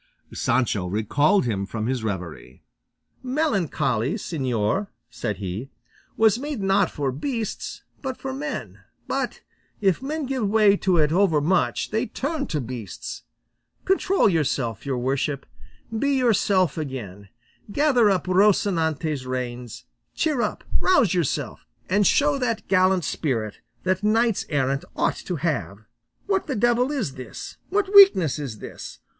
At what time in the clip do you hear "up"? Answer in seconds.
18.09-18.25, 20.41-20.63